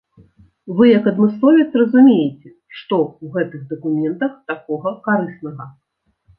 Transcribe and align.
Вы 0.79 0.87
як 0.97 1.03
адмысловец 1.11 1.67
разумееце, 1.81 2.49
што 2.79 2.95
ў 3.03 3.25
гэтых 3.37 3.61
дакументах 3.77 4.31
такога 4.55 4.99
карыснага. 5.07 5.73